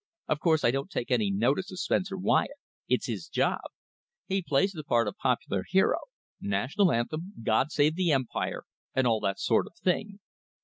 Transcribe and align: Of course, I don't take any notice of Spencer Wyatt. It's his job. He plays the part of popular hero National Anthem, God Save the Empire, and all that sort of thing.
Of 0.27 0.39
course, 0.39 0.63
I 0.65 0.71
don't 0.71 0.89
take 0.89 1.11
any 1.11 1.29
notice 1.29 1.71
of 1.71 1.77
Spencer 1.79 2.17
Wyatt. 2.17 2.57
It's 2.87 3.05
his 3.05 3.27
job. 3.27 3.59
He 4.25 4.41
plays 4.41 4.71
the 4.71 4.83
part 4.83 5.07
of 5.07 5.15
popular 5.17 5.63
hero 5.69 5.99
National 6.39 6.91
Anthem, 6.91 7.33
God 7.43 7.71
Save 7.71 7.93
the 7.93 8.09
Empire, 8.11 8.63
and 8.95 9.05
all 9.05 9.19
that 9.19 9.39
sort 9.39 9.67
of 9.67 9.75
thing. 9.83 10.19